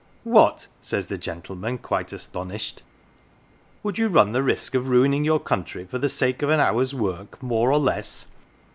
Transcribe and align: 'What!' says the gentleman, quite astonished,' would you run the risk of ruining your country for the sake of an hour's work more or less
'What!' 0.23 0.67
says 0.81 1.09
the 1.09 1.17
gentleman, 1.19 1.77
quite 1.77 2.11
astonished,' 2.11 2.81
would 3.83 3.99
you 3.99 4.07
run 4.07 4.31
the 4.31 4.41
risk 4.41 4.73
of 4.73 4.89
ruining 4.89 5.23
your 5.25 5.39
country 5.39 5.85
for 5.85 5.99
the 5.99 6.09
sake 6.09 6.41
of 6.41 6.49
an 6.49 6.59
hour's 6.59 6.95
work 6.95 7.39
more 7.43 7.71
or 7.71 7.77
less 7.77 8.25